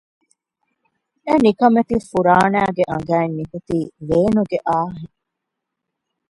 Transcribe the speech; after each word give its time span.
އެނިކަމެތި 1.25 1.95
ފުރާނައިގެ 2.09 2.83
އަނގައިން 2.91 3.35
ނިކުތީ 3.39 3.77
ވޭނުގެ 4.07 4.57
އާހް 4.67 4.97
އެއް 4.99 5.13